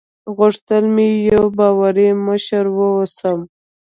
[0.37, 3.39] غوښتل مې یوه باوري مشره واوسم.